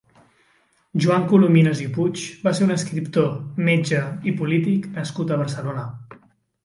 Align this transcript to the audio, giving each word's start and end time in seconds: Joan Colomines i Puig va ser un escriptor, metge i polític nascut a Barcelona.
Joan 1.03 1.27
Colomines 1.33 1.83
i 1.83 1.85
Puig 1.97 2.23
va 2.47 2.55
ser 2.59 2.65
un 2.69 2.75
escriptor, 2.77 3.29
metge 3.71 4.01
i 4.33 4.37
polític 4.41 4.89
nascut 4.97 5.35
a 5.35 5.39
Barcelona. 5.43 5.85